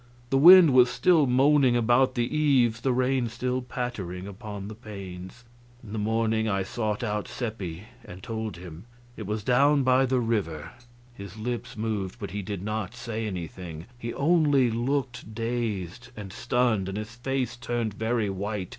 [0.31, 5.43] The wind was still moaning about the eaves, the rain still pattering upon the panes.
[5.83, 8.85] In the morning I sought out Seppi and told him.
[9.15, 10.71] It was down by the river.
[11.13, 16.89] His lips moved, but he did not say anything, he only looked dazed and stunned,
[16.89, 18.69] and his face turned very white.